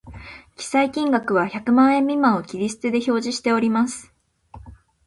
[0.55, 4.11] 記載金額は百万円未満を切り捨てて表示しております